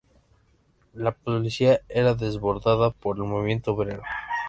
[0.95, 4.01] La policía era desbordada por el movimiento obrero.